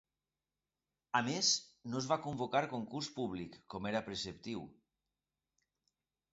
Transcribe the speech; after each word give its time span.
A 1.19 1.21
més 1.27 1.49
no 1.91 1.99
es 2.01 2.09
va 2.13 2.17
convocar 2.25 2.63
concurs 2.73 3.11
públic, 3.21 3.61
com 3.75 3.89
era 3.93 4.05
preceptiu. 4.11 4.67